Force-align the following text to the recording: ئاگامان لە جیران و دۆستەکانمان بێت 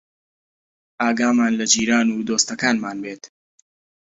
ئاگامان 1.01 1.51
لە 1.59 1.65
جیران 1.73 2.07
و 2.11 2.17
دۆستەکانمان 2.27 2.97
بێت 3.03 3.23